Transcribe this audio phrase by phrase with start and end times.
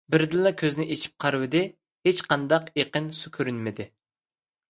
[0.13, 1.61] بىردىنلا كۆزىنى ئېچىپ قارىۋىدى،
[2.09, 3.87] ھېچقانداق ئېقىن سۇ كۆرۈنمىدى.